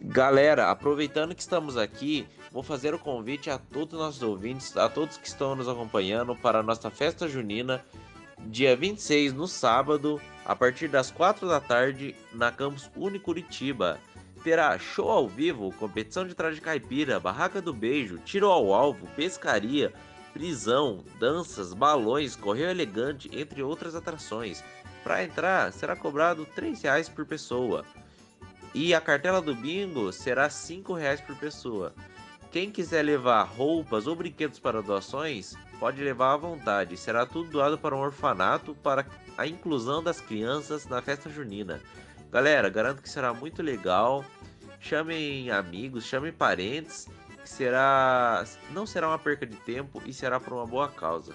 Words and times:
Galera, 0.00 0.70
aproveitando 0.70 1.34
que 1.34 1.40
estamos 1.40 1.76
aqui, 1.76 2.26
vou 2.50 2.62
fazer 2.62 2.94
o 2.94 2.98
convite 2.98 3.48
a 3.48 3.58
todos 3.58 3.94
os 3.94 4.00
nossos 4.00 4.22
ouvintes, 4.22 4.76
a 4.76 4.88
todos 4.88 5.16
que 5.16 5.28
estão 5.28 5.54
nos 5.54 5.68
acompanhando 5.68 6.34
para 6.34 6.58
a 6.58 6.62
nossa 6.62 6.90
festa 6.90 7.28
junina, 7.28 7.84
dia 8.46 8.76
26, 8.76 9.32
no 9.32 9.46
sábado, 9.46 10.20
a 10.44 10.54
partir 10.54 10.88
das 10.88 11.10
4 11.10 11.48
da 11.48 11.60
tarde, 11.60 12.14
na 12.32 12.50
Campus 12.50 12.90
Uni 12.96 13.18
Curitiba. 13.18 13.98
Terá 14.42 14.78
show 14.78 15.08
ao 15.08 15.28
vivo, 15.28 15.72
competição 15.78 16.26
de 16.26 16.34
traje 16.34 16.60
caipira, 16.60 17.20
barraca 17.20 17.62
do 17.62 17.72
beijo, 17.72 18.18
tiro 18.18 18.50
ao 18.50 18.74
alvo, 18.74 19.06
pescaria, 19.16 19.92
prisão, 20.34 21.02
danças, 21.18 21.72
balões, 21.72 22.36
correio 22.36 22.68
elegante, 22.68 23.30
entre 23.32 23.62
outras 23.62 23.94
atrações. 23.94 24.62
Para 25.02 25.24
entrar, 25.24 25.72
será 25.72 25.94
cobrado 25.94 26.46
R$ 26.56 26.74
reais 26.82 27.08
por 27.08 27.24
pessoa. 27.24 27.84
E 28.74 28.92
a 28.92 29.00
cartela 29.00 29.40
do 29.40 29.54
bingo 29.54 30.12
será 30.12 30.44
R$ 30.44 30.48
5,00 30.48 31.24
por 31.24 31.36
pessoa. 31.36 31.94
Quem 32.50 32.70
quiser 32.70 33.02
levar 33.02 33.44
roupas 33.44 34.08
ou 34.08 34.16
brinquedos 34.16 34.58
para 34.58 34.82
doações, 34.82 35.54
pode 35.78 36.02
levar 36.02 36.34
à 36.34 36.36
vontade. 36.36 36.96
Será 36.96 37.24
tudo 37.24 37.50
doado 37.50 37.78
para 37.78 37.94
um 37.94 38.00
orfanato 38.00 38.74
para 38.76 39.06
a 39.38 39.46
inclusão 39.46 40.02
das 40.02 40.20
crianças 40.20 40.86
na 40.86 41.00
festa 41.00 41.30
junina. 41.30 41.80
Galera, 42.32 42.68
garanto 42.68 43.00
que 43.00 43.08
será 43.08 43.32
muito 43.32 43.62
legal. 43.62 44.24
Chamem 44.80 45.50
amigos, 45.50 46.04
chamem 46.04 46.32
parentes. 46.32 47.08
Será, 47.44 48.44
não 48.70 48.86
será 48.86 49.08
uma 49.08 49.18
perca 49.18 49.46
de 49.46 49.56
tempo 49.56 50.02
e 50.04 50.12
será 50.12 50.40
por 50.40 50.52
uma 50.52 50.66
boa 50.66 50.88
causa. 50.88 51.32